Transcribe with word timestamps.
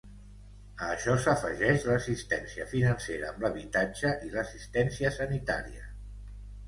A 0.85 0.87
això 0.93 1.13
s'afegeix 1.25 1.85
l'assistència 1.89 2.67
financera 2.71 3.29
amb 3.33 3.45
l'habitatge 3.47 4.15
i 4.29 4.33
l'assistència 4.37 5.13
sanitària. 5.19 5.87